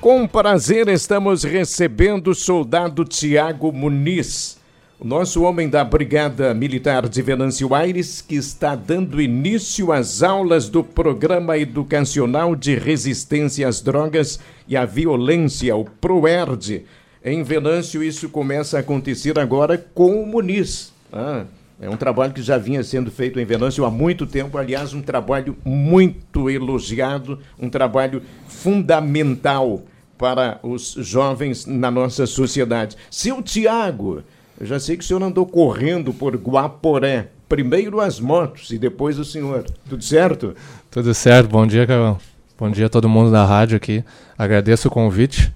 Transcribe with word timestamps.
Com 0.00 0.26
prazer 0.26 0.88
estamos 0.88 1.44
recebendo 1.44 2.28
o 2.28 2.34
soldado 2.34 3.04
Tiago 3.04 3.70
Muniz, 3.70 4.58
o 4.98 5.06
nosso 5.06 5.42
homem 5.42 5.68
da 5.68 5.84
Brigada 5.84 6.54
Militar 6.54 7.06
de 7.06 7.20
Venâncio 7.20 7.74
Aires, 7.74 8.22
que 8.22 8.34
está 8.34 8.74
dando 8.74 9.20
início 9.20 9.92
às 9.92 10.22
aulas 10.22 10.70
do 10.70 10.82
Programa 10.82 11.58
Educacional 11.58 12.56
de 12.56 12.76
Resistência 12.76 13.68
às 13.68 13.82
Drogas 13.82 14.40
e 14.66 14.74
à 14.74 14.86
Violência, 14.86 15.76
o 15.76 15.84
PROERD. 15.84 16.86
Em 17.22 17.42
Venâncio, 17.42 18.02
isso 18.02 18.30
começa 18.30 18.78
a 18.78 18.80
acontecer 18.80 19.38
agora 19.38 19.76
com 19.76 20.22
o 20.22 20.26
Muniz. 20.26 20.94
Ah, 21.12 21.44
é 21.78 21.90
um 21.90 21.96
trabalho 21.98 22.32
que 22.32 22.40
já 22.40 22.56
vinha 22.56 22.82
sendo 22.82 23.10
feito 23.10 23.38
em 23.38 23.44
Venâncio 23.44 23.84
há 23.84 23.90
muito 23.90 24.26
tempo, 24.26 24.56
aliás, 24.56 24.94
um 24.94 25.02
trabalho 25.02 25.58
muito 25.62 26.48
elogiado, 26.48 27.38
um 27.58 27.68
trabalho 27.68 28.22
fundamental 28.48 29.82
para 30.20 30.60
os 30.62 30.96
jovens 30.98 31.64
na 31.64 31.90
nossa 31.90 32.26
sociedade. 32.26 32.94
Seu 33.10 33.40
Tiago, 33.40 34.22
eu 34.60 34.66
já 34.66 34.78
sei 34.78 34.98
que 34.98 35.02
o 35.02 35.06
senhor 35.06 35.22
andou 35.22 35.46
correndo 35.46 36.12
por 36.12 36.36
Guaporé. 36.36 37.28
Primeiro 37.48 38.02
as 38.02 38.20
motos 38.20 38.70
e 38.70 38.78
depois 38.78 39.18
o 39.18 39.24
senhor. 39.24 39.64
Tudo 39.88 40.04
certo? 40.04 40.54
Tudo 40.90 41.14
certo. 41.14 41.48
Bom 41.48 41.66
dia, 41.66 41.86
Carol. 41.86 42.18
Bom 42.58 42.70
dia 42.70 42.84
a 42.84 42.88
todo 42.90 43.08
mundo 43.08 43.30
da 43.32 43.46
rádio 43.46 43.78
aqui. 43.78 44.04
Agradeço 44.36 44.88
o 44.88 44.90
convite. 44.90 45.50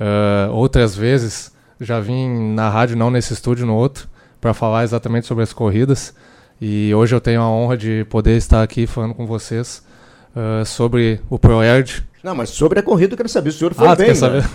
Uh, 0.00 0.52
outras 0.52 0.96
vezes 0.96 1.52
já 1.80 2.00
vim 2.00 2.54
na 2.54 2.68
rádio, 2.68 2.96
não 2.96 3.12
nesse 3.12 3.32
estúdio, 3.32 3.64
no 3.64 3.76
outro, 3.76 4.08
para 4.40 4.52
falar 4.52 4.82
exatamente 4.82 5.28
sobre 5.28 5.44
as 5.44 5.52
corridas. 5.52 6.12
E 6.60 6.92
hoje 6.92 7.14
eu 7.14 7.20
tenho 7.20 7.40
a 7.40 7.48
honra 7.48 7.76
de 7.76 8.04
poder 8.10 8.36
estar 8.36 8.64
aqui 8.64 8.84
falando 8.84 9.14
com 9.14 9.26
vocês 9.26 9.86
uh, 10.34 10.66
sobre 10.66 11.20
o 11.30 11.38
ProERD, 11.38 12.07
não, 12.22 12.34
mas 12.34 12.50
sobre 12.50 12.80
a 12.80 12.82
corrida 12.82 13.14
eu 13.14 13.16
quero 13.16 13.28
saber 13.28 13.50
se 13.50 13.56
o 13.56 13.58
senhor 13.60 13.74
foi 13.74 13.88
ah, 13.88 13.94
bem. 13.94 14.06
Quer 14.06 14.12
né? 14.12 14.14
saber? 14.14 14.48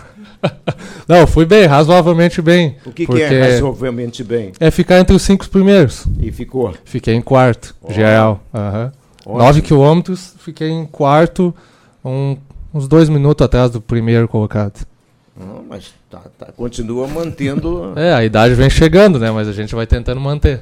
Não, 1.08 1.26
fui 1.26 1.46
bem, 1.46 1.66
razoavelmente 1.66 2.42
bem. 2.42 2.76
O 2.86 2.92
que, 2.92 3.08
que 3.08 3.22
é 3.22 3.54
razoavelmente 3.54 4.24
bem? 4.24 4.52
É 4.60 4.70
ficar 4.70 5.00
entre 5.00 5.16
os 5.16 5.22
cinco 5.22 5.48
primeiros. 5.50 6.06
E 6.20 6.32
ficou? 6.32 6.74
Fiquei 6.84 7.14
em 7.14 7.22
quarto, 7.22 7.74
oh. 7.82 7.94
geral. 7.94 8.44
Uhum. 8.54 9.38
Nove 9.38 9.62
quilômetros, 9.62 10.34
fiquei 10.40 10.70
em 10.70 10.86
quarto, 10.86 11.56
um, 12.04 12.38
uns 12.74 12.88
dois 12.88 13.08
minutos 13.08 13.46
atrás 13.46 13.72
do 13.72 13.80
primeiro 13.80 14.28
colocado. 14.28 14.86
Não, 15.36 15.64
mas 15.68 15.94
tá, 16.10 16.22
tá, 16.38 16.52
continua 16.52 17.08
mantendo. 17.08 17.94
é, 17.98 18.14
a 18.14 18.24
idade 18.24 18.54
vem 18.54 18.70
chegando, 18.70 19.18
né? 19.18 19.32
Mas 19.32 19.48
a 19.48 19.54
gente 19.54 19.74
vai 19.74 19.88
tentando 19.88 20.20
manter. 20.20 20.62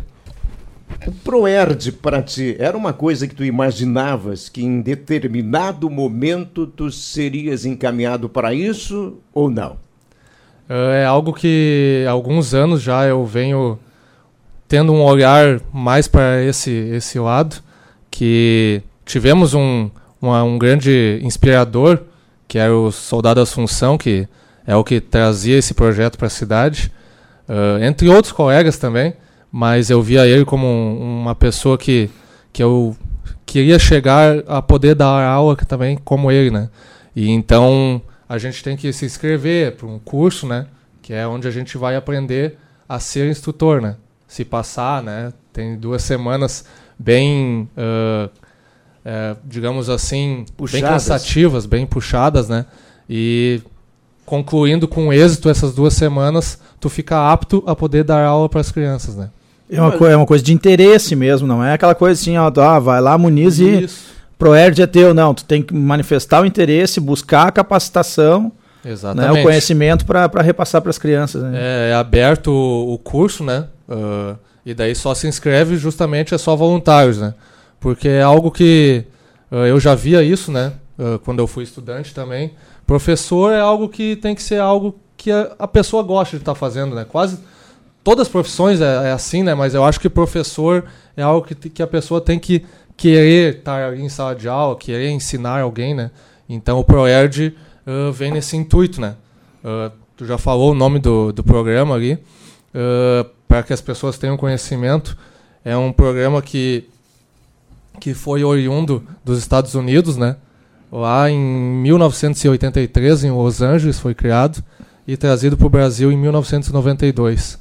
O 1.07 1.11
Proerd 1.11 1.91
para 1.93 2.21
ti 2.21 2.55
era 2.59 2.77
uma 2.77 2.93
coisa 2.93 3.27
que 3.27 3.35
tu 3.35 3.43
imaginavas 3.43 4.49
que 4.49 4.63
em 4.63 4.81
determinado 4.81 5.89
momento 5.89 6.67
tu 6.67 6.91
serias 6.91 7.65
encaminhado 7.65 8.29
para 8.29 8.53
isso 8.53 9.17
ou 9.33 9.49
não? 9.49 9.77
É 10.69 11.03
algo 11.03 11.33
que 11.33 12.05
há 12.07 12.11
alguns 12.11 12.53
anos 12.53 12.81
já 12.81 13.05
eu 13.05 13.25
venho 13.25 13.77
tendo 14.67 14.93
um 14.93 15.03
olhar 15.03 15.59
mais 15.73 16.07
para 16.07 16.41
esse 16.43 16.71
esse 16.71 17.19
lado, 17.19 17.57
que 18.09 18.81
tivemos 19.05 19.53
um 19.53 19.89
uma, 20.21 20.43
um 20.43 20.57
grande 20.57 21.19
inspirador 21.23 21.99
que 22.47 22.57
era 22.57 22.75
o 22.75 22.91
Soldado 22.91 23.41
Assunção, 23.41 23.97
que 23.97 24.27
é 24.67 24.75
o 24.75 24.83
que 24.83 25.01
trazia 25.01 25.57
esse 25.57 25.73
projeto 25.73 26.17
para 26.17 26.27
a 26.27 26.29
cidade, 26.29 26.91
uh, 27.47 27.81
entre 27.83 28.09
outros 28.09 28.31
colegas 28.31 28.77
também 28.77 29.13
mas 29.51 29.89
eu 29.89 30.01
via 30.01 30.25
ele 30.25 30.45
como 30.45 30.65
um, 30.65 31.21
uma 31.21 31.35
pessoa 31.35 31.77
que, 31.77 32.09
que 32.53 32.63
eu 32.63 32.95
queria 33.45 33.77
chegar 33.77 34.43
a 34.47 34.61
poder 34.61 34.95
dar 34.95 35.25
aula 35.25 35.55
também 35.57 35.97
como 35.97 36.31
ele, 36.31 36.49
né? 36.49 36.69
E 37.13 37.29
então 37.29 38.01
a 38.29 38.37
gente 38.37 38.63
tem 38.63 38.77
que 38.77 38.93
se 38.93 39.05
inscrever 39.05 39.75
para 39.75 39.87
um 39.87 39.99
curso, 39.99 40.47
né? 40.47 40.67
Que 41.01 41.13
é 41.13 41.27
onde 41.27 41.47
a 41.47 41.51
gente 41.51 41.77
vai 41.77 41.97
aprender 41.97 42.57
a 42.87 42.97
ser 42.97 43.29
instrutor, 43.29 43.81
né? 43.81 43.97
Se 44.25 44.45
passar, 44.45 45.03
né? 45.03 45.33
Tem 45.51 45.75
duas 45.75 46.01
semanas 46.01 46.63
bem, 46.97 47.67
uh, 47.75 48.29
uh, 48.29 49.37
digamos 49.43 49.89
assim, 49.89 50.45
puxadas. 50.55 50.81
bem 50.81 50.89
cansativas, 50.89 51.65
bem 51.65 51.85
puxadas, 51.85 52.47
né? 52.47 52.65
E 53.09 53.61
concluindo 54.25 54.87
com 54.87 55.11
êxito 55.11 55.49
essas 55.49 55.75
duas 55.75 55.93
semanas, 55.93 56.57
tu 56.79 56.89
fica 56.89 57.29
apto 57.33 57.61
a 57.67 57.75
poder 57.75 58.05
dar 58.05 58.23
aula 58.25 58.47
para 58.47 58.61
as 58.61 58.71
crianças, 58.71 59.17
né? 59.17 59.29
É 59.71 59.81
uma, 59.81 59.91
co 59.93 60.05
é 60.05 60.15
uma 60.15 60.25
coisa 60.25 60.43
de 60.43 60.53
interesse 60.53 61.15
mesmo, 61.15 61.47
não 61.47 61.63
é 61.63 61.73
aquela 61.73 61.95
coisa 61.95 62.19
assim, 62.19 62.37
ó, 62.37 62.51
ah, 62.57 62.79
vai 62.79 62.99
lá, 62.99 63.17
Muniz 63.17 63.59
e 63.59 63.87
Proerd 64.37 64.81
é 64.81 64.87
teu. 64.87 65.13
Não, 65.13 65.33
tu 65.33 65.45
tem 65.45 65.61
que 65.61 65.73
manifestar 65.73 66.41
o 66.41 66.45
interesse, 66.45 66.99
buscar 66.99 67.47
a 67.47 67.51
capacitação, 67.51 68.51
Exatamente. 68.83 69.33
Né, 69.33 69.39
o 69.39 69.43
conhecimento 69.43 70.05
para 70.05 70.41
repassar 70.41 70.81
para 70.81 70.89
as 70.89 70.97
crianças. 70.97 71.43
Né? 71.43 71.51
É, 71.53 71.89
é, 71.91 71.93
aberto 71.93 72.49
o, 72.51 72.93
o 72.93 72.97
curso, 72.97 73.43
né? 73.43 73.67
Uh, 73.87 74.35
e 74.65 74.73
daí 74.73 74.95
só 74.95 75.13
se 75.13 75.27
inscreve 75.27 75.77
justamente 75.77 76.33
é 76.33 76.37
só 76.37 76.55
voluntários, 76.55 77.19
né? 77.19 77.33
Porque 77.79 78.07
é 78.07 78.23
algo 78.23 78.51
que 78.51 79.05
uh, 79.51 79.57
eu 79.57 79.79
já 79.79 79.95
via 79.95 80.23
isso, 80.23 80.51
né? 80.51 80.73
Uh, 80.97 81.19
quando 81.19 81.39
eu 81.39 81.47
fui 81.47 81.63
estudante 81.63 82.13
também. 82.13 82.53
Professor 82.85 83.51
é 83.51 83.59
algo 83.59 83.87
que 83.87 84.15
tem 84.15 84.35
que 84.35 84.43
ser 84.43 84.59
algo 84.59 84.99
que 85.15 85.31
a, 85.31 85.51
a 85.59 85.67
pessoa 85.67 86.01
gosta 86.03 86.37
de 86.37 86.41
estar 86.41 86.53
tá 86.53 86.59
fazendo, 86.59 86.95
né? 86.95 87.05
Quase 87.07 87.37
todas 88.03 88.27
as 88.27 88.31
profissões 88.31 88.81
é, 88.81 89.09
é, 89.09 89.11
assim, 89.11 89.43
né? 89.43 89.53
Mas 89.53 89.73
eu 89.73 89.83
acho 89.83 89.99
que 89.99 90.09
professor 90.09 90.85
é 91.15 91.21
algo 91.21 91.45
que, 91.45 91.55
que 91.69 91.83
a 91.83 91.87
pessoa 91.87 92.21
tem 92.21 92.39
que 92.39 92.65
querer 92.97 93.57
estar 93.57 93.97
em 93.97 94.09
sala 94.09 94.35
de 94.35 94.47
aula, 94.47 94.75
querer 94.75 95.09
ensinar 95.09 95.61
alguém, 95.61 95.93
né? 95.93 96.11
Então 96.47 96.79
o 96.79 96.83
ProERD 96.83 97.53
uh, 97.87 98.11
vem 98.11 98.31
nesse 98.31 98.57
intuito, 98.57 98.99
né? 98.99 99.15
Uh, 99.63 99.91
tu 100.17 100.25
já 100.25 100.37
falou 100.37 100.71
o 100.71 100.75
nome 100.75 100.99
do, 100.99 101.31
do 101.31 101.43
programa 101.43 101.95
ali, 101.95 102.13
uh, 102.13 103.27
para 103.47 103.63
que 103.63 103.73
as 103.73 103.81
pessoas 103.81 104.17
tenham 104.17 104.37
conhecimento. 104.37 105.17
É 105.63 105.77
um 105.77 105.91
programa 105.91 106.41
que, 106.41 106.89
que 107.99 108.13
foi 108.13 108.43
oriundo 108.43 109.03
dos 109.23 109.39
Estados 109.39 109.75
Unidos, 109.75 110.17
né? 110.17 110.35
Lá 110.91 111.29
em 111.29 111.39
1983, 111.39 113.23
em 113.23 113.31
Los 113.31 113.61
Angeles, 113.61 113.99
foi 113.99 114.13
criado 114.13 114.61
e 115.07 115.15
trazido 115.15 115.55
para 115.55 115.67
o 115.67 115.69
Brasil 115.69 116.11
em 116.11 116.17
1992. 116.17 117.60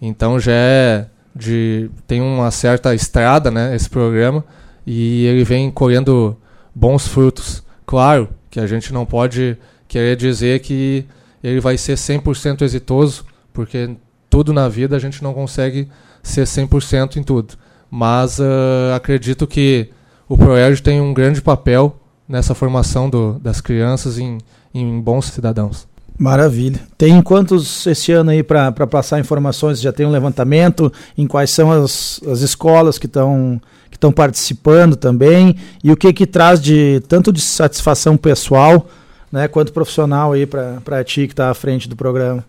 Então 0.00 0.38
já 0.38 0.52
é 0.52 1.06
de 1.34 1.90
tem 2.06 2.20
uma 2.20 2.50
certa 2.50 2.94
estrada, 2.94 3.50
né, 3.50 3.74
esse 3.74 3.88
programa, 3.90 4.44
e 4.86 5.26
ele 5.26 5.44
vem 5.44 5.70
colhendo 5.70 6.36
bons 6.74 7.06
frutos. 7.06 7.62
Claro 7.84 8.28
que 8.50 8.58
a 8.58 8.66
gente 8.66 8.92
não 8.92 9.04
pode 9.04 9.56
querer 9.86 10.16
dizer 10.16 10.60
que 10.60 11.04
ele 11.42 11.60
vai 11.60 11.76
ser 11.76 11.94
100% 11.94 12.62
exitoso, 12.62 13.24
porque 13.52 13.96
tudo 14.28 14.52
na 14.52 14.68
vida 14.68 14.96
a 14.96 14.98
gente 14.98 15.22
não 15.22 15.32
consegue 15.32 15.88
ser 16.22 16.44
100% 16.44 17.16
em 17.16 17.22
tudo. 17.22 17.54
Mas 17.90 18.38
uh, 18.38 18.94
acredito 18.94 19.46
que 19.46 19.88
o 20.28 20.36
ProERD 20.36 20.82
tem 20.82 21.00
um 21.00 21.14
grande 21.14 21.40
papel 21.40 21.96
nessa 22.28 22.54
formação 22.54 23.08
do, 23.08 23.38
das 23.38 23.60
crianças 23.60 24.18
em, 24.18 24.38
em 24.74 25.00
bons 25.00 25.26
cidadãos. 25.26 25.86
Maravilha. 26.18 26.80
Tem 26.96 27.20
quantos 27.20 27.86
esse 27.86 28.10
ano 28.12 28.30
aí 28.30 28.42
para 28.42 28.72
passar 28.86 29.20
informações? 29.20 29.80
Já 29.80 29.92
tem 29.92 30.06
um 30.06 30.10
levantamento 30.10 30.90
em 31.16 31.26
quais 31.26 31.50
são 31.50 31.70
as, 31.70 32.20
as 32.26 32.40
escolas 32.40 32.98
que 32.98 33.06
estão 33.06 33.60
que 33.90 33.96
estão 33.96 34.12
participando 34.12 34.96
também 34.96 35.56
e 35.82 35.90
o 35.90 35.96
que 35.96 36.12
que 36.12 36.26
traz 36.26 36.60
de 36.60 37.00
tanto 37.08 37.32
de 37.32 37.40
satisfação 37.40 38.16
pessoal, 38.16 38.88
né, 39.32 39.48
quanto 39.48 39.72
profissional 39.72 40.32
aí 40.32 40.44
para 40.44 41.04
ti 41.04 41.26
que 41.26 41.32
está 41.32 41.50
à 41.50 41.54
frente 41.54 41.88
do 41.88 41.96
programa? 41.96 42.44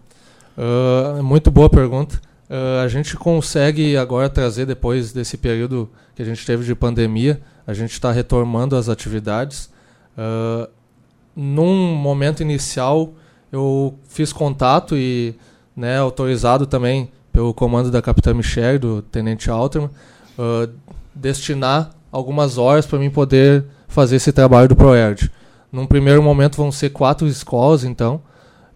Uh, 0.57 1.21
muito 1.23 1.51
boa 1.51 1.69
pergunta. 1.69 2.19
Uh, 2.49 2.81
a 2.83 2.87
gente 2.87 3.15
consegue 3.15 3.95
agora 3.95 4.29
trazer 4.29 4.65
depois 4.65 5.13
desse 5.13 5.37
período 5.37 5.89
que 6.15 6.21
a 6.21 6.25
gente 6.25 6.45
teve 6.45 6.65
de 6.65 6.73
pandemia, 6.73 7.39
a 7.65 7.73
gente 7.73 7.91
está 7.91 8.11
retomando 8.11 8.75
as 8.75 8.89
atividades. 8.89 9.69
Uh, 10.17 10.67
num 11.35 11.95
momento 11.95 12.41
inicial 12.41 13.13
eu 13.51 13.97
fiz 14.07 14.33
contato 14.33 14.95
e 14.95 15.35
né, 15.75 15.97
autorizado 15.97 16.65
também 16.65 17.11
pelo 17.31 17.53
comando 17.53 17.91
da 17.91 18.01
Capitã 18.01 18.33
Michelle, 18.33 18.79
do 18.79 19.01
Tenente 19.01 19.49
Alterman, 19.49 19.89
uh, 20.37 20.71
destinar 21.13 21.91
algumas 22.11 22.57
horas 22.57 22.85
para 22.85 22.97
mim 22.97 23.09
poder 23.09 23.65
fazer 23.87 24.15
esse 24.15 24.31
trabalho 24.31 24.67
do 24.67 24.75
ProERD. 24.75 25.31
Num 25.71 25.85
primeiro 25.85 26.23
momento 26.23 26.57
vão 26.57 26.71
ser 26.71 26.89
quatro 26.89 27.27
escolas, 27.27 27.83
então, 27.83 28.21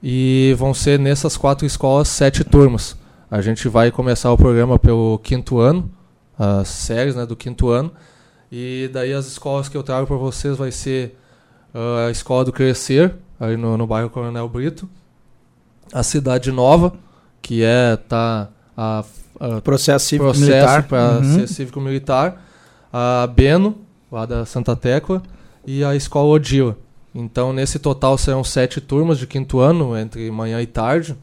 e 0.04 0.54
vão 0.58 0.74
ser 0.74 1.00
nessas 1.00 1.38
quatro 1.38 1.66
escolas 1.66 2.08
sete 2.08 2.44
turmas. 2.44 2.96
A 3.30 3.42
gente 3.42 3.68
vai 3.68 3.92
começar 3.92 4.32
o 4.32 4.38
programa 4.38 4.78
pelo 4.78 5.18
quinto 5.20 5.60
ano, 5.60 5.90
as 6.38 6.68
séries 6.68 7.16
né, 7.16 7.26
do 7.26 7.36
quinto 7.36 7.70
ano, 7.70 7.92
e 8.52 8.90
daí 8.92 9.14
as 9.14 9.26
escolas 9.26 9.70
que 9.70 9.78
eu 9.78 9.84
trago 9.84 10.06
para 10.06 10.18
vocês 10.18 10.58
vai 10.58 10.72
ser 10.72 11.18
uh, 11.74 12.08
a 12.08 12.12
Escola 12.12 12.44
do 12.46 12.52
Crescer, 12.52 13.16
aí 13.42 13.58
no, 13.58 13.76
no 13.76 13.88
bairro 13.88 14.12
Coronel 14.12 14.48
Brito. 14.48 14.88
A 15.92 16.04
Cidade 16.04 16.52
Nova, 16.52 16.94
que 17.42 17.64
é 17.64 17.98
tá 17.98 18.50
a, 18.78 19.04
a 19.40 19.62
processo 19.62 20.06
cívico 20.06 20.38
militar 20.38 20.84
para 20.84 21.18
uhum. 21.18 21.40
ser 21.40 21.48
cívico 21.48 21.82
militar, 21.82 22.46
a 22.94 23.28
Beno, 23.28 23.80
lá 24.12 24.26
da 24.28 24.46
Santa 24.46 24.76
Tecla, 24.76 25.24
e 25.66 25.84
a 25.84 25.96
Escola 25.96 26.30
Odila. 26.30 26.78
Então, 27.14 27.52
nesse 27.52 27.80
total 27.80 28.18
serão 28.18 28.44
sete 28.44 28.80
turmas 28.80 29.18
de 29.18 29.28
quinto 29.28 29.60
ano, 29.60 29.98
entre 29.98 30.30
manhã 30.32 30.62
e 30.62 30.68
tarde. 30.68 31.18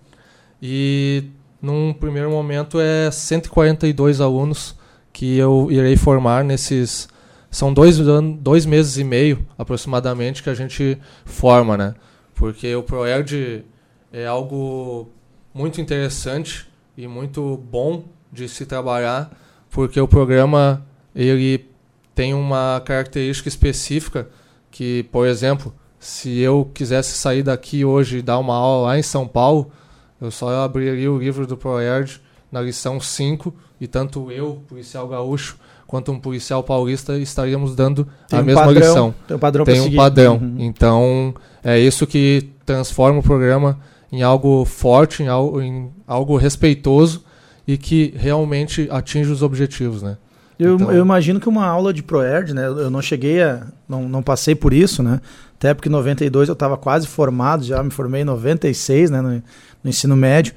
E 0.60 1.24
num 1.62 1.94
primeiro 1.94 2.30
momento 2.30 2.78
é 2.80 3.10
142 3.10 4.20
alunos 4.20 4.74
que 5.12 5.38
eu 5.38 5.68
irei 5.70 5.96
formar 5.96 6.44
nesses. 6.44 7.08
São 7.50 7.72
dois, 7.72 7.98
dois 8.38 8.66
meses 8.66 8.98
e 8.98 9.04
meio 9.04 9.46
aproximadamente 9.56 10.42
que 10.42 10.50
a 10.50 10.54
gente 10.54 10.98
forma, 11.24 11.78
né? 11.78 11.94
Porque 12.38 12.72
o 12.76 12.84
ProErd 12.84 13.64
é 14.12 14.24
algo 14.24 15.10
muito 15.52 15.80
interessante 15.80 16.68
e 16.96 17.08
muito 17.08 17.56
bom 17.56 18.04
de 18.32 18.48
se 18.48 18.64
trabalhar, 18.64 19.36
porque 19.68 20.00
o 20.00 20.06
programa 20.06 20.86
ele 21.12 21.68
tem 22.14 22.32
uma 22.32 22.80
característica 22.84 23.48
específica 23.48 24.28
que, 24.70 25.02
por 25.10 25.26
exemplo, 25.26 25.74
se 25.98 26.38
eu 26.38 26.70
quisesse 26.72 27.18
sair 27.18 27.42
daqui 27.42 27.84
hoje 27.84 28.18
e 28.18 28.22
dar 28.22 28.38
uma 28.38 28.54
aula 28.54 28.86
lá 28.86 28.98
em 28.98 29.02
São 29.02 29.26
Paulo, 29.26 29.72
eu 30.20 30.30
só 30.30 30.62
abriria 30.62 31.10
o 31.10 31.18
livro 31.18 31.44
do 31.44 31.56
ProErd 31.56 32.20
na 32.52 32.60
lição 32.60 33.00
5 33.00 33.52
e 33.80 33.88
tanto 33.88 34.30
eu, 34.30 34.62
policial 34.68 35.08
gaúcho, 35.08 35.58
quanto 35.88 36.12
um 36.12 36.20
policial 36.20 36.62
paulista 36.62 37.18
estaríamos 37.18 37.74
dando 37.74 38.06
tem 38.28 38.38
a 38.38 38.42
um 38.42 38.44
mesma 38.44 38.64
padrão, 38.66 38.86
lição. 38.86 39.14
Tem 39.26 39.36
um 39.36 39.40
padrão. 39.40 39.64
Tem 39.64 39.80
um 39.80 39.96
padrão. 39.96 40.36
Uhum. 40.36 40.56
Então, 40.58 41.34
é 41.64 41.80
isso 41.80 42.06
que 42.06 42.50
transforma 42.64 43.20
o 43.20 43.22
programa 43.22 43.80
em 44.12 44.22
algo 44.22 44.66
forte, 44.66 45.22
em 45.22 45.28
algo, 45.28 45.62
em 45.62 45.90
algo 46.06 46.36
respeitoso 46.36 47.24
e 47.66 47.78
que 47.78 48.12
realmente 48.16 48.86
atinge 48.90 49.30
os 49.30 49.42
objetivos, 49.42 50.02
né? 50.02 50.18
Eu, 50.58 50.74
então... 50.74 50.92
eu 50.92 51.02
imagino 51.02 51.40
que 51.40 51.48
uma 51.48 51.64
aula 51.64 51.92
de 51.92 52.02
ProErd, 52.02 52.52
né? 52.52 52.66
Eu 52.66 52.90
não 52.90 53.00
cheguei 53.00 53.42
a. 53.42 53.66
Não, 53.88 54.06
não 54.06 54.22
passei 54.22 54.54
por 54.54 54.74
isso, 54.74 55.02
né? 55.02 55.20
Até 55.56 55.72
porque 55.72 55.88
em 55.88 55.92
92 55.92 56.48
eu 56.48 56.52
estava 56.52 56.76
quase 56.76 57.06
formado, 57.06 57.64
já 57.64 57.82
me 57.82 57.90
formei 57.90 58.20
em 58.20 58.24
96, 58.24 59.10
né? 59.10 59.22
No, 59.22 59.30
no 59.30 59.42
ensino 59.90 60.14
médio. 60.14 60.52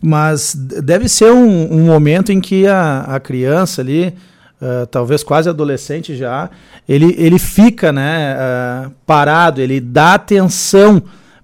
Mas 0.00 0.54
deve 0.54 1.08
ser 1.08 1.32
um, 1.32 1.72
um 1.72 1.86
momento 1.86 2.30
em 2.30 2.40
que 2.40 2.68
a, 2.68 3.00
a 3.00 3.18
criança 3.18 3.80
ali, 3.80 4.14
uh, 4.60 4.86
talvez 4.86 5.22
quase 5.22 5.48
adolescente 5.48 6.16
já, 6.16 6.50
ele, 6.88 7.14
ele 7.18 7.38
fica 7.38 7.92
né, 7.92 8.36
uh, 8.36 8.92
parado, 9.06 9.60
ele 9.60 9.80
dá 9.80 10.14
atenção, 10.14 11.02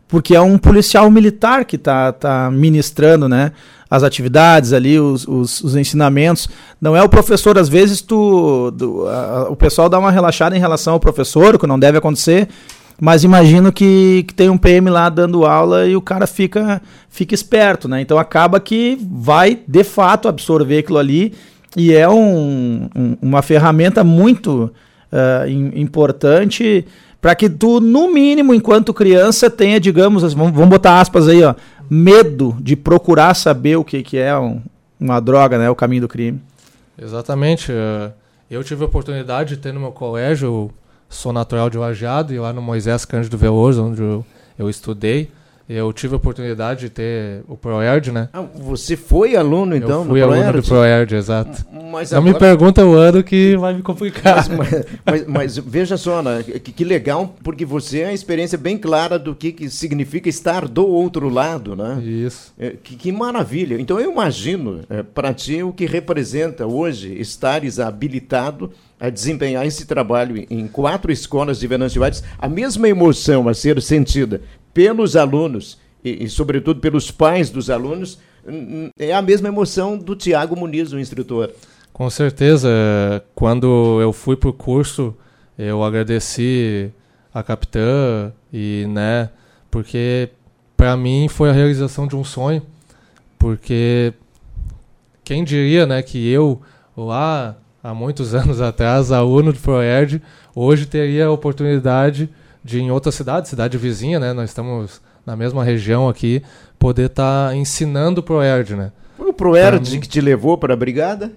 porque 0.08 0.34
é 0.34 0.40
um 0.40 0.58
policial 0.58 1.10
militar 1.10 1.64
que 1.64 1.76
está 1.76 2.12
tá 2.12 2.50
ministrando 2.50 3.28
né, 3.28 3.52
as 3.90 4.02
atividades 4.02 4.72
ali, 4.72 4.98
os, 4.98 5.26
os, 5.26 5.62
os, 5.62 5.76
ensinamentos. 5.76 6.48
Não 6.80 6.96
é 6.96 7.02
o 7.02 7.08
professor, 7.08 7.58
às 7.58 7.68
vezes 7.68 8.00
tu, 8.00 8.72
a, 9.08 9.48
o 9.50 9.56
pessoal 9.56 9.88
dá 9.88 9.98
uma 9.98 10.10
relaxada 10.10 10.56
em 10.56 10.60
relação 10.60 10.94
ao 10.94 11.00
professor, 11.00 11.54
o 11.54 11.58
que 11.58 11.66
não 11.66 11.78
deve 11.78 11.98
acontecer, 11.98 12.48
mas 13.00 13.24
imagino 13.24 13.72
que, 13.72 14.24
que 14.28 14.34
tem 14.34 14.48
um 14.48 14.56
PM 14.56 14.88
lá 14.88 15.08
dando 15.08 15.44
aula 15.44 15.86
e 15.86 15.96
o 15.96 16.00
cara 16.00 16.26
fica, 16.26 16.80
fica 17.08 17.34
esperto, 17.34 17.88
né? 17.88 18.00
Então 18.00 18.16
acaba 18.16 18.60
que 18.60 18.98
vai 19.10 19.58
de 19.66 19.82
fato 19.82 20.28
absorver 20.28 20.78
aquilo 20.78 20.98
ali 20.98 21.34
e 21.76 21.94
é 21.94 22.08
um, 22.08 22.88
um, 22.94 23.16
uma 23.22 23.42
ferramenta 23.42 24.04
muito 24.04 24.72
uh, 25.12 25.48
importante 25.48 26.86
para 27.20 27.34
que 27.34 27.48
tu, 27.48 27.80
no 27.80 28.12
mínimo, 28.12 28.52
enquanto 28.52 28.92
criança, 28.92 29.48
tenha, 29.48 29.78
digamos, 29.78 30.34
vamos, 30.34 30.52
vamos 30.52 30.68
botar 30.68 31.00
aspas 31.00 31.28
aí, 31.28 31.42
ó, 31.42 31.54
medo 31.88 32.56
de 32.60 32.74
procurar 32.74 33.34
saber 33.34 33.76
o 33.76 33.84
que, 33.84 34.02
que 34.02 34.18
é 34.18 34.36
um, 34.36 34.60
uma 34.98 35.20
droga, 35.20 35.56
né? 35.56 35.70
O 35.70 35.76
caminho 35.76 36.02
do 36.02 36.08
crime. 36.08 36.40
Exatamente. 37.00 37.70
Eh, 37.70 38.10
eu 38.50 38.64
tive 38.64 38.82
a 38.82 38.86
oportunidade 38.86 39.50
de 39.50 39.62
ter 39.62 39.72
no 39.72 39.78
meu 39.78 39.92
colégio, 39.92 40.70
sou 41.08 41.32
natural 41.32 41.70
de 41.70 41.78
Lajeado, 41.78 42.34
e 42.34 42.38
lá 42.40 42.52
no 42.52 42.60
Moisés 42.60 43.04
Cândido 43.04 43.38
Veloso, 43.38 43.84
onde 43.84 44.02
eu, 44.02 44.26
eu 44.58 44.68
estudei, 44.68 45.30
eu 45.72 45.92
tive 45.92 46.14
a 46.14 46.16
oportunidade 46.16 46.80
de 46.80 46.90
ter 46.90 47.42
o 47.48 47.56
ProErd, 47.56 48.12
né? 48.12 48.28
Ah, 48.32 48.42
você 48.42 48.96
foi 48.96 49.36
aluno, 49.36 49.74
então, 49.74 50.00
eu 50.02 50.06
fui 50.06 50.20
no 50.20 50.32
aluno 50.32 50.52
do 50.52 50.62
ProErd, 50.62 51.14
exato. 51.14 51.64
Mas 51.90 52.10
Não 52.10 52.18
agora... 52.18 52.32
me 52.32 52.38
pergunta 52.38 52.84
o 52.84 52.94
ano 52.94 53.22
que 53.22 53.56
vai 53.56 53.74
me 53.74 53.82
complicar. 53.82 54.36
Mas, 54.36 54.48
mas, 54.48 54.86
mas, 55.04 55.26
mas 55.26 55.58
veja 55.58 55.96
só, 55.96 56.22
né? 56.22 56.42
que, 56.42 56.72
que, 56.72 56.84
legal, 56.84 57.34
porque 57.42 57.64
você 57.64 58.00
é 58.00 58.06
uma 58.06 58.12
experiência 58.12 58.58
bem 58.58 58.76
clara 58.78 59.18
do 59.18 59.34
que, 59.34 59.52
que 59.52 59.70
significa 59.70 60.28
estar 60.28 60.66
do 60.66 60.86
outro 60.86 61.28
lado, 61.28 61.76
né? 61.76 62.02
Isso. 62.02 62.52
É, 62.58 62.70
que, 62.82 62.96
que, 62.96 63.12
maravilha. 63.12 63.80
Então 63.80 63.98
eu 64.00 64.10
imagino, 64.10 64.80
é, 64.88 65.02
para 65.02 65.32
ti, 65.32 65.62
o 65.62 65.72
que 65.72 65.86
representa 65.86 66.66
hoje 66.66 67.14
estares 67.18 67.78
habilitado 67.78 68.70
a 68.98 69.10
desempenhar 69.10 69.66
esse 69.66 69.84
trabalho 69.84 70.46
em 70.48 70.68
quatro 70.68 71.10
escolas 71.10 71.58
de 71.58 71.66
Venâncio 71.66 72.04
Aires, 72.04 72.22
a 72.38 72.48
mesma 72.48 72.88
emoção 72.88 73.48
a 73.48 73.54
ser 73.54 73.82
sentida 73.82 74.40
pelos 74.72 75.16
alunos 75.16 75.78
e, 76.04 76.24
e, 76.24 76.28
sobretudo, 76.28 76.80
pelos 76.80 77.10
pais 77.10 77.50
dos 77.50 77.70
alunos, 77.70 78.18
é 78.98 79.12
a 79.12 79.22
mesma 79.22 79.48
emoção 79.48 79.96
do 79.96 80.16
Tiago 80.16 80.56
Muniz, 80.56 80.92
o 80.92 80.98
instrutor. 80.98 81.50
Com 81.92 82.08
certeza. 82.10 82.68
Quando 83.34 84.00
eu 84.00 84.12
fui 84.12 84.36
para 84.36 84.48
o 84.48 84.52
curso, 84.52 85.14
eu 85.56 85.82
agradeci 85.84 86.90
a 87.32 87.42
capitã 87.42 88.32
e, 88.52 88.86
né, 88.88 89.30
porque 89.70 90.28
para 90.76 90.96
mim 90.96 91.28
foi 91.28 91.48
a 91.48 91.52
realização 91.52 92.06
de 92.06 92.16
um 92.16 92.24
sonho, 92.24 92.62
porque 93.38 94.12
quem 95.24 95.44
diria, 95.44 95.86
né, 95.86 96.02
que 96.02 96.28
eu 96.30 96.60
lá 96.96 97.56
há 97.82 97.94
muitos 97.94 98.34
anos 98.34 98.60
atrás, 98.60 99.12
aluno 99.12 99.52
do 99.52 99.58
Proerd, 99.58 100.20
hoje 100.54 100.86
teria 100.86 101.26
a 101.26 101.30
oportunidade 101.30 102.28
de 102.64 102.80
em 102.80 102.90
outra 102.90 103.10
cidade, 103.10 103.48
cidade 103.48 103.76
vizinha, 103.76 104.20
né? 104.20 104.32
Nós 104.32 104.50
estamos 104.50 105.00
na 105.24 105.36
mesma 105.36 105.64
região 105.64 106.08
aqui, 106.08 106.42
poder 106.78 107.06
estar 107.06 107.48
tá 107.48 107.56
ensinando 107.56 108.20
o 108.20 108.22
Proerd, 108.22 108.74
né? 108.74 108.92
Foi 109.16 109.28
o 109.28 109.32
Proerd 109.32 109.98
que 110.00 110.08
te 110.08 110.20
levou 110.20 110.58
para 110.58 110.74
a 110.74 110.76
brigada? 110.76 111.32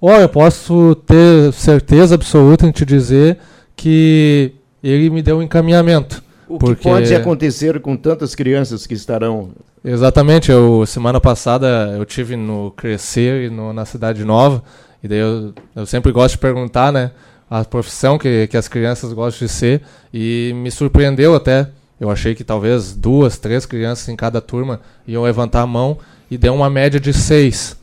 Olha, 0.00 0.22
eu 0.22 0.28
posso 0.28 0.94
ter 1.06 1.52
certeza 1.52 2.14
absoluta 2.14 2.66
em 2.66 2.70
te 2.70 2.84
dizer 2.84 3.38
que 3.76 4.52
ele 4.82 5.10
me 5.10 5.22
deu 5.22 5.38
um 5.38 5.42
encaminhamento. 5.42 6.22
O 6.48 6.58
porque... 6.58 6.76
que 6.76 6.82
pode 6.82 7.14
acontecer 7.14 7.80
com 7.80 7.96
tantas 7.96 8.34
crianças 8.34 8.86
que 8.86 8.94
estarão... 8.94 9.50
Exatamente, 9.84 10.50
eu 10.50 10.84
semana 10.84 11.20
passada 11.20 11.94
eu 11.96 12.04
tive 12.04 12.36
no 12.36 12.70
Crescer 12.72 13.46
e 13.46 13.50
no, 13.50 13.72
na 13.72 13.86
Cidade 13.86 14.24
Nova, 14.24 14.62
e 15.02 15.08
daí 15.08 15.18
eu, 15.18 15.54
eu 15.74 15.86
sempre 15.86 16.12
gosto 16.12 16.32
de 16.32 16.38
perguntar, 16.38 16.92
né? 16.92 17.12
A 17.50 17.64
profissão 17.64 18.16
que, 18.16 18.46
que 18.46 18.56
as 18.56 18.68
crianças 18.68 19.12
gostam 19.12 19.46
de 19.46 19.52
ser 19.52 19.82
e 20.14 20.52
me 20.54 20.70
surpreendeu 20.70 21.34
até. 21.34 21.68
Eu 22.00 22.08
achei 22.08 22.34
que 22.34 22.44
talvez 22.44 22.94
duas, 22.94 23.36
três 23.36 23.66
crianças 23.66 24.08
em 24.08 24.16
cada 24.16 24.40
turma 24.40 24.80
iam 25.06 25.24
levantar 25.24 25.62
a 25.62 25.66
mão 25.66 25.98
e 26.30 26.38
deu 26.38 26.54
uma 26.54 26.70
média 26.70 27.00
de 27.00 27.12
seis 27.12 27.76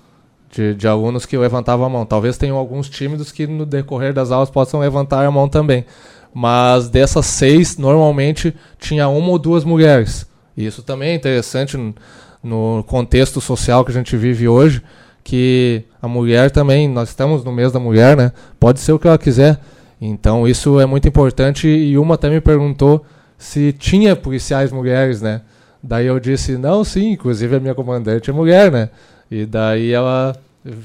de, 0.49 0.73
de 0.73 0.87
alunos 0.87 1.25
que 1.25 1.37
levantavam 1.37 1.85
a 1.85 1.89
mão. 1.89 2.05
Talvez 2.05 2.37
tenham 2.37 2.57
alguns 2.57 2.89
tímidos 2.89 3.31
que 3.31 3.45
no 3.45 3.65
decorrer 3.65 4.13
das 4.13 4.31
aulas 4.31 4.49
possam 4.49 4.79
levantar 4.79 5.25
a 5.25 5.31
mão 5.31 5.49
também. 5.49 5.85
Mas 6.33 6.89
dessas 6.89 7.25
seis, 7.25 7.77
normalmente 7.77 8.55
tinha 8.79 9.07
uma 9.07 9.29
ou 9.29 9.39
duas 9.39 9.63
mulheres. 9.63 10.25
E 10.55 10.65
isso 10.65 10.81
também 10.81 11.09
é 11.09 11.15
interessante 11.15 11.77
no 12.41 12.83
contexto 12.87 13.41
social 13.41 13.83
que 13.83 13.91
a 13.91 13.93
gente 13.93 14.15
vive 14.15 14.47
hoje, 14.47 14.81
que 15.27 15.83
a 16.01 16.07
mulher 16.07 16.49
também, 16.49 16.87
nós 16.87 17.09
estamos 17.09 17.43
no 17.43 17.51
mês 17.51 17.73
da 17.73 17.81
mulher, 17.81 18.15
né? 18.15 18.31
Pode 18.57 18.79
ser 18.79 18.93
o 18.93 18.99
que 18.99 19.09
ela 19.09 19.17
quiser. 19.17 19.59
Então 19.99 20.47
isso 20.47 20.79
é 20.79 20.85
muito 20.85 21.05
importante 21.05 21.67
e 21.67 21.97
uma 21.97 22.15
até 22.15 22.29
me 22.29 22.39
perguntou 22.39 23.05
se 23.37 23.73
tinha 23.73 24.15
policiais 24.15 24.71
mulheres, 24.71 25.21
né? 25.21 25.41
Daí 25.83 26.05
eu 26.05 26.17
disse, 26.17 26.57
não, 26.57 26.81
sim, 26.81 27.11
inclusive 27.11 27.57
a 27.57 27.59
minha 27.59 27.75
comandante 27.75 28.29
é 28.29 28.33
mulher, 28.33 28.71
né? 28.71 28.89
E 29.29 29.45
daí 29.45 29.91
ela 29.91 30.33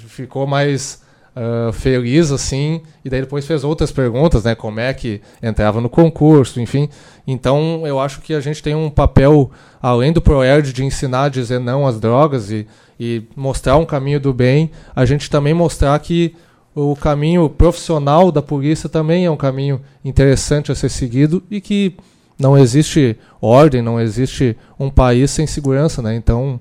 ficou 0.09 0.45
mais 0.45 1.02
uh, 1.37 1.73
feliz, 1.73 2.31
assim, 2.31 2.83
e 3.05 3.11
daí 3.11 3.21
depois 3.21 3.47
fez 3.47 3.65
outras 3.65 3.91
perguntas, 3.91 4.45
né? 4.45 4.55
Como 4.55 4.81
é 4.81 4.93
que 4.93 5.21
entrava 5.43 5.81
no 5.81 5.89
concurso, 5.89 6.61
enfim. 6.61 6.89
Então 7.27 7.87
eu 7.87 8.01
acho 8.01 8.21
que 8.21 8.35
a 8.35 8.41
gente 8.41 8.63
tem 8.63 8.75
um 8.75 8.91
papel, 8.91 9.51
além 9.81 10.13
do 10.13 10.21
ProErd, 10.21 10.73
de 10.73 10.85
ensinar 10.85 11.25
a 11.25 11.29
dizer 11.29 11.61
não 11.61 11.87
às 11.87 12.01
drogas 12.01 12.51
e 12.51 12.67
e 13.03 13.25
mostrar 13.35 13.77
um 13.79 13.85
caminho 13.85 14.21
do 14.21 14.33
bem, 14.33 14.71
a 14.95 15.05
gente 15.05 15.29
também 15.29 15.53
mostrar 15.53 15.99
que 15.99 16.37
o 16.73 16.95
caminho 16.95 17.49
profissional 17.49 18.31
da 18.31 18.41
polícia 18.41 18.89
também 18.89 19.25
é 19.25 19.31
um 19.31 19.37
caminho 19.37 19.81
interessante 20.05 20.71
a 20.71 20.75
ser 20.75 20.89
seguido 20.89 21.43
e 21.51 21.61
que 21.61 21.97
não 22.39 22.57
existe 22.57 23.19
ordem, 23.41 23.83
não 23.83 24.01
existe 24.01 24.57
um 24.79 24.89
país 24.89 25.33
sem 25.33 25.49
segurança, 25.49 26.01
né? 26.01 26.15
Então 26.15 26.61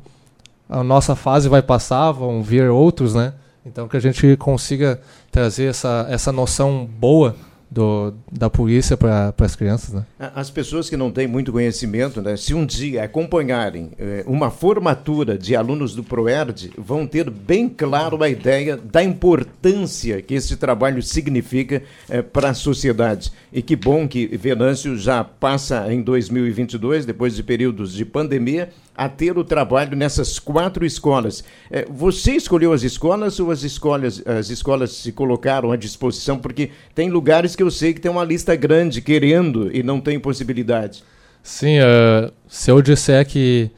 a 0.67 0.83
nossa 0.83 1.15
fase 1.15 1.47
vai 1.47 1.61
passar, 1.61 2.11
vão 2.11 2.41
vir 2.41 2.71
outros, 2.71 3.13
né? 3.13 3.33
Então 3.65 3.87
que 3.87 3.97
a 3.97 3.99
gente 4.01 4.35
consiga 4.37 4.99
trazer 5.31 5.65
essa, 5.65 6.07
essa 6.09 6.31
noção 6.31 6.85
boa 6.85 7.35
do, 7.71 8.13
da 8.29 8.49
polícia 8.49 8.97
para 8.97 9.33
as 9.39 9.55
crianças. 9.55 9.93
Né? 9.93 10.05
As 10.35 10.49
pessoas 10.49 10.89
que 10.89 10.97
não 10.97 11.09
têm 11.09 11.25
muito 11.25 11.53
conhecimento, 11.53 12.21
né, 12.21 12.35
se 12.35 12.53
um 12.53 12.65
dia 12.65 13.05
acompanharem 13.05 13.91
eh, 13.97 14.25
uma 14.27 14.51
formatura 14.51 15.37
de 15.37 15.55
alunos 15.55 15.95
do 15.95 16.03
ProERD, 16.03 16.73
vão 16.77 17.07
ter 17.07 17.29
bem 17.29 17.69
claro 17.69 18.21
a 18.21 18.27
ideia 18.27 18.75
da 18.75 19.01
importância 19.01 20.21
que 20.21 20.33
esse 20.33 20.57
trabalho 20.57 21.01
significa 21.01 21.81
eh, 22.09 22.21
para 22.21 22.49
a 22.49 22.53
sociedade. 22.53 23.31
E 23.53 23.61
que 23.61 23.77
bom 23.77 24.05
que 24.05 24.27
Venâncio 24.27 24.97
já 24.97 25.23
passa 25.23 25.91
em 25.93 26.01
2022, 26.01 27.05
depois 27.05 27.35
de 27.35 27.41
períodos 27.41 27.93
de 27.93 28.03
pandemia, 28.03 28.69
a 28.95 29.09
ter 29.09 29.37
o 29.37 29.43
trabalho 29.43 29.95
nessas 29.95 30.37
quatro 30.37 30.85
escolas. 30.85 31.43
É, 31.69 31.87
você 31.89 32.33
escolheu 32.33 32.73
as 32.73 32.83
escolas 32.83 33.39
ou 33.39 33.49
as 33.49 33.63
escolas, 33.63 34.21
as 34.25 34.49
escolas 34.49 34.91
se 34.91 35.11
colocaram 35.11 35.71
à 35.71 35.75
disposição? 35.75 36.37
Porque 36.37 36.71
tem 36.93 37.09
lugares 37.09 37.55
que 37.55 37.60
eu 37.61 37.71
sei 37.71 37.93
que 37.93 38.01
tem 38.01 38.11
uma 38.11 38.23
lista 38.23 38.55
grande 38.55 39.01
querendo 39.01 39.75
e 39.75 39.83
não 39.83 39.99
tem 39.99 40.19
possibilidade. 40.19 41.03
Sim, 41.43 41.79
uh, 41.79 42.31
se 42.47 42.69
eu 42.69 42.81
disser 42.81 43.25
que 43.25 43.71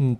uh, 0.00 0.16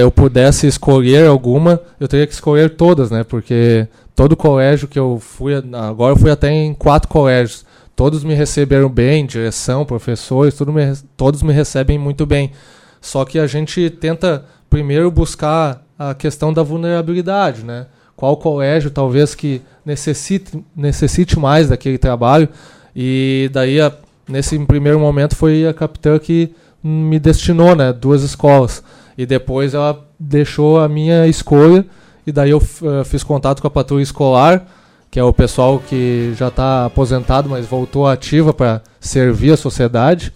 eu 0.00 0.10
pudesse 0.10 0.66
escolher 0.66 1.26
alguma, 1.26 1.80
eu 2.00 2.08
teria 2.08 2.26
que 2.26 2.32
escolher 2.32 2.70
todas, 2.70 3.10
né? 3.10 3.24
Porque 3.24 3.86
todo 4.14 4.36
colégio 4.36 4.88
que 4.88 4.98
eu 4.98 5.20
fui, 5.20 5.54
agora 5.72 6.12
eu 6.12 6.18
fui 6.18 6.30
até 6.30 6.50
em 6.50 6.74
quatro 6.74 7.08
colégios, 7.08 7.64
todos 7.94 8.24
me 8.24 8.34
receberam 8.34 8.88
bem, 8.88 9.26
direção, 9.26 9.84
professores, 9.84 10.58
me, 10.60 10.96
todos 11.16 11.42
me 11.42 11.52
recebem 11.52 11.98
muito 11.98 12.26
bem. 12.26 12.52
Só 13.00 13.24
que 13.24 13.38
a 13.38 13.46
gente 13.46 13.88
tenta 13.90 14.44
primeiro 14.68 15.10
buscar 15.10 15.84
a 15.98 16.14
questão 16.14 16.52
da 16.52 16.62
vulnerabilidade, 16.62 17.64
né? 17.64 17.86
Qual 18.18 18.36
colégio 18.36 18.90
talvez 18.90 19.32
que 19.32 19.62
necessite, 19.86 20.58
necessite 20.74 21.38
mais 21.38 21.68
daquele 21.68 21.96
trabalho 21.96 22.48
e 22.94 23.48
daí 23.52 23.80
a, 23.80 23.92
nesse 24.28 24.58
primeiro 24.58 24.98
momento 24.98 25.36
foi 25.36 25.64
a 25.64 25.72
capitã 25.72 26.18
que 26.18 26.52
me 26.82 27.20
destinou, 27.20 27.76
né? 27.76 27.92
Duas 27.92 28.24
escolas 28.24 28.82
e 29.16 29.24
depois 29.24 29.72
ela 29.72 30.04
deixou 30.18 30.80
a 30.80 30.88
minha 30.88 31.28
escolha 31.28 31.86
e 32.26 32.32
daí 32.32 32.50
eu 32.50 32.58
uh, 32.58 33.04
fiz 33.04 33.22
contato 33.22 33.62
com 33.62 33.68
a 33.68 33.70
patrulha 33.70 34.02
escolar 34.02 34.66
que 35.12 35.20
é 35.20 35.22
o 35.22 35.32
pessoal 35.32 35.78
que 35.78 36.34
já 36.36 36.48
está 36.48 36.86
aposentado, 36.86 37.48
mas 37.48 37.66
voltou 37.66 38.04
ativa 38.04 38.52
para 38.52 38.82
servir 39.00 39.52
a 39.52 39.56
sociedade. 39.56 40.32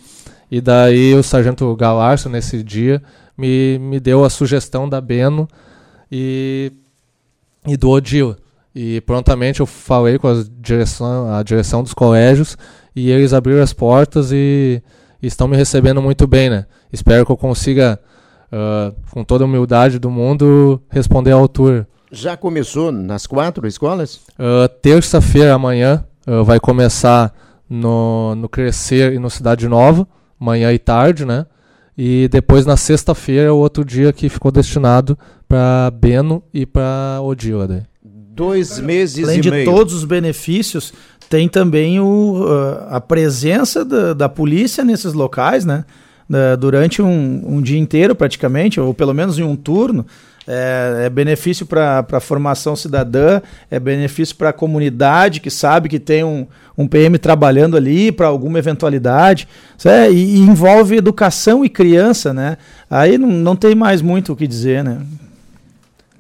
E 0.49 0.61
daí 0.61 1.15
o 1.15 1.23
sargento 1.23 1.75
Galarço, 1.75 2.29
nesse 2.29 2.63
dia, 2.63 3.03
me, 3.37 3.77
me 3.79 3.99
deu 4.01 4.25
a 4.25 4.31
sugestão 4.31 4.89
da 4.89 5.01
Beno 5.01 5.49
e, 6.11 6.73
e 7.67 7.77
do 7.77 7.91
Odila. 7.91 8.37
E 8.75 9.01
prontamente 9.03 9.61
eu 9.61 9.67
falei 9.67 10.19
com 10.19 10.29
a 10.29 10.45
direção, 10.61 11.33
a 11.33 11.43
direção 11.43 11.83
dos 11.83 11.93
colégios 11.93 12.57
e 12.97 13.11
eles 13.11 13.33
abriram 13.33 13.63
as 13.63 13.73
portas 13.73 14.33
e, 14.33 14.83
e 15.21 15.27
estão 15.27 15.47
me 15.47 15.57
recebendo 15.57 16.01
muito 16.01 16.27
bem, 16.27 16.49
né? 16.49 16.67
Espero 16.93 17.27
que 17.27 17.33
eu 17.33 17.37
consiga, 17.37 17.99
uh, 18.51 18.95
com 19.11 19.25
toda 19.25 19.45
a 19.45 19.47
humildade 19.47 19.99
do 19.99 20.11
mundo, 20.11 20.83
responder 20.89 21.33
à 21.33 21.35
altura. 21.35 21.87
Já 22.11 22.37
começou 22.37 22.91
nas 22.93 23.27
quatro 23.27 23.67
escolas? 23.67 24.17
Uh, 24.39 24.69
Terça-feira, 24.81 25.55
amanhã, 25.55 26.05
uh, 26.27 26.45
vai 26.45 26.59
começar 26.61 27.33
no, 27.69 28.35
no 28.35 28.49
Crescer 28.49 29.13
e 29.13 29.19
no 29.19 29.31
Cidade 29.31 29.69
Nova 29.69 30.07
manhã 30.43 30.73
e 30.73 30.79
tarde, 30.79 31.25
né? 31.25 31.47
E 31.97 32.29
depois 32.29 32.65
na 32.65 32.77
sexta-feira, 32.77 33.53
o 33.53 33.59
outro 33.59 33.85
dia 33.85 34.13
que 34.13 34.29
ficou 34.29 34.51
destinado 34.51 35.19
para 35.47 35.91
Beno 35.91 36.43
e 36.53 36.65
para 36.65 37.21
Odila. 37.23 37.69
Daí. 37.69 37.83
Dois 38.05 38.81
meses 38.81 39.25
Além 39.25 39.39
e 39.39 39.41
de 39.43 39.51
meio. 39.51 39.65
todos 39.65 39.93
os 39.93 40.05
benefícios, 40.05 40.93
tem 41.29 41.49
também 41.49 42.01
o, 42.01 42.47
a 42.89 43.01
presença 43.01 43.85
da, 43.85 44.15
da 44.15 44.29
polícia 44.29 44.83
nesses 44.83 45.13
locais, 45.13 45.65
né? 45.65 45.85
durante 46.59 47.03
um, 47.03 47.43
um 47.45 47.61
dia 47.61 47.79
inteiro 47.79 48.15
praticamente, 48.15 48.81
ou 48.81 48.95
pelo 48.95 49.13
menos 49.13 49.39
em 49.39 49.43
um 49.43 49.55
turno. 49.55 50.07
É, 50.47 51.05
é 51.07 51.11
benefício 51.11 51.65
para 51.65 52.05
a 52.11 52.21
formação 52.21 52.75
cidadã, 52.75 53.41
é 53.71 53.79
benefício 53.79 54.35
para 54.35 54.49
a 54.49 54.53
comunidade 54.53 55.41
que 55.41 55.51
sabe 55.51 55.89
que 55.89 56.01
tem 56.01 56.25
um, 56.25 56.47
um 56.77 56.89
PM 56.89 57.17
trabalhando 57.19 57.77
ali 57.77 58.11
para 58.11 58.27
alguma 58.27 58.59
eventualidade. 58.59 59.47
É, 59.85 60.11
e, 60.11 60.37
e, 60.37 60.39
envolve 60.39 60.97
educação 60.97 61.65
e 61.65 61.69
criança, 61.69 62.35
né? 62.35 62.57
Aí 62.91 63.17
não, 63.17 63.29
não 63.29 63.57
tem 63.57 63.75
mais 63.75 64.03
muito 64.03 64.33
o 64.33 64.37
que 64.37 64.47
dizer, 64.47 64.83
né? 64.83 64.99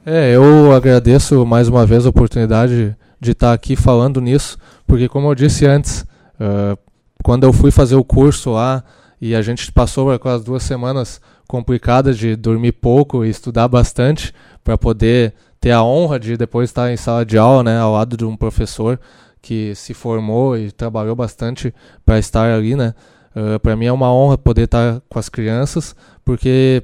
É, 0.05 0.35
eu 0.35 0.73
agradeço 0.73 1.47
mais 1.47 1.69
uma 1.69 1.87
vez 1.87 2.07
a 2.07 2.09
oportunidade 2.09 2.97
de 3.21 3.31
estar 3.31 3.53
aqui 3.53 3.77
falando 3.77 4.21
nisso, 4.21 4.59
porque 4.85 5.09
como 5.09 5.31
eu 5.31 5.35
disse 5.35 5.65
antes, 5.65 6.05
uh, 6.41 6.77
quando 7.23 7.45
eu 7.45 7.53
fui 7.53 7.71
fazer 7.71 7.95
o 7.95 8.03
curso 8.03 8.51
lá 8.51 8.83
e 9.21 9.33
a 9.33 9.41
gente 9.41 9.71
passou 9.71 10.11
aquelas 10.11 10.43
duas 10.43 10.65
semanas 10.65 11.21
complicada 11.53 12.15
de 12.15 12.35
dormir 12.35 12.73
pouco 12.73 13.27
e 13.27 13.29
estudar 13.29 13.69
bastante 13.69 14.33
para 14.65 14.79
poder 14.79 15.35
ter 15.61 15.71
a 15.71 15.83
honra 15.83 16.19
de 16.19 16.35
depois 16.35 16.71
estar 16.71 16.91
em 16.91 16.97
sala 16.97 17.27
de 17.27 17.37
aula, 17.37 17.63
né, 17.63 17.79
ao 17.79 17.93
lado 17.93 18.17
de 18.17 18.25
um 18.25 18.35
professor 18.35 18.99
que 19.43 19.75
se 19.75 19.93
formou 19.93 20.57
e 20.57 20.73
trabalhou 20.73 21.15
bastante 21.15 21.75
para 22.07 22.19
estar 22.19 22.51
ali, 22.51 22.75
né? 22.75 22.95
Uh, 23.37 23.61
para 23.61 23.77
mim 23.77 23.85
é 23.85 23.93
uma 23.93 24.11
honra 24.11 24.39
poder 24.39 24.63
estar 24.63 25.03
com 25.11 25.19
as 25.19 25.29
crianças, 25.29 25.95
porque 26.25 26.83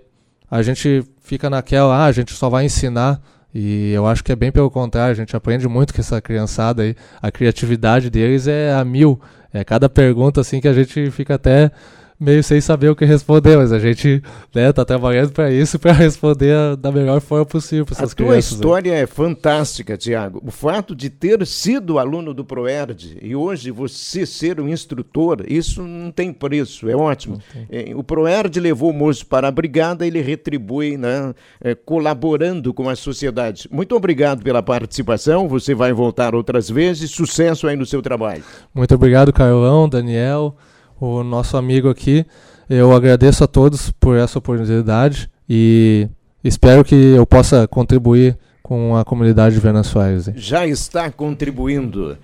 a 0.51 0.61
gente 0.61 1.03
fica 1.23 1.49
naquela, 1.49 1.97
ah, 1.97 2.05
a 2.05 2.13
gente 2.13 2.35
só 2.35 2.51
vai 2.51 2.67
ensinar 2.67 3.23
e 3.55 3.93
eu 3.93 4.07
acho 4.07 4.23
que 4.23 4.33
é 4.33 4.37
bem 4.37 4.53
pelo 4.53 4.71
contrário, 4.71 5.13
a 5.13 5.17
gente 5.17 5.35
aprende 5.35 5.67
muito 5.67 5.95
com 5.95 6.01
essa 6.03 6.21
criançada 6.21 6.83
aí. 6.83 6.95
A 7.23 7.31
criatividade 7.31 8.11
deles 8.11 8.47
é 8.47 8.75
a 8.75 8.85
mil. 8.85 9.19
É 9.51 9.65
cada 9.65 9.89
pergunta 9.89 10.43
assim 10.43 10.61
que 10.61 10.69
a 10.69 10.75
gente 10.75 11.11
fica 11.11 11.37
até 11.37 11.71
meio 12.19 12.43
sem 12.43 12.61
saber 12.61 12.89
o 12.89 12.97
que 12.97 13.05
responder, 13.05 13.57
mas 13.57 13.73
a 13.73 13.79
gente 13.79 14.21
né, 14.53 14.73
tá 14.73 14.85
trabalhando 14.85 15.31
para 15.31 15.53
isso, 15.53 15.79
para 15.79 15.93
responder 15.93 16.77
da 16.77 16.91
melhor 16.91 17.21
forma 17.21 17.47
possível 17.47 17.87
para 17.87 17.95
essas 17.95 18.13
crianças. 18.13 18.53
A 18.53 18.57
tua 18.57 18.57
história 18.57 18.93
né? 18.93 19.01
é 19.03 19.07
fantástica, 19.07 19.97
Tiago. 19.97 20.43
O 20.45 20.51
fato 20.51 20.97
de 20.97 21.11
ter 21.11 21.47
sido 21.47 21.99
aluno 21.99 22.35
do 22.35 22.45
Proerd 22.45 23.19
e 23.23 23.37
hoje 23.37 23.71
você 23.71 24.27
ser 24.27 24.61
um 24.61 24.69
instrutor, 24.69 25.45
isso 25.47 25.83
não 25.83 26.11
tem 26.11 26.33
preço, 26.33 26.89
é 26.89 26.97
ótimo. 26.97 27.41
É, 27.71 27.93
o 27.95 28.03
Proerd 28.03 28.59
levou 28.59 28.91
o 28.91 28.95
moço 28.95 29.25
para 29.25 29.47
a 29.47 29.53
brigada, 29.53 30.05
ele 30.05 30.21
retribui, 30.21 30.97
né, 30.97 31.33
é, 31.61 31.75
colaborando 31.75 32.75
com 32.75 32.89
a 32.89 32.97
sociedade. 32.97 33.69
Muito 33.71 33.95
obrigado 33.95 34.43
pela 34.43 34.63
participação, 34.63 35.47
você 35.47 35.73
vai 35.73 35.93
voltar 35.93 36.35
outras 36.35 36.69
vezes, 36.69 37.13
sucesso 37.13 37.69
aí 37.69 37.77
no 37.77 37.87
seu 37.87 38.03
trabalho. 38.03 38.43
Muito 38.75 38.95
obrigado, 38.95 39.33
Carlão, 39.33 39.89
Daniel 39.89 40.57
o 41.01 41.23
nosso 41.23 41.57
amigo 41.57 41.89
aqui. 41.89 42.27
Eu 42.69 42.93
agradeço 42.93 43.43
a 43.43 43.47
todos 43.47 43.91
por 43.93 44.17
essa 44.17 44.39
oportunidade 44.39 45.31
e 45.49 46.09
espero 46.45 46.85
que 46.85 46.95
eu 46.95 47.27
possa 47.27 47.67
contribuir 47.67 48.37
com 48.63 48.95
a 48.95 49.05
comunidade 49.05 49.55
de 49.55 49.61
Venezuela. 49.63 50.21
Já 50.37 50.67
está 50.67 51.11
contribuindo. 51.11 52.19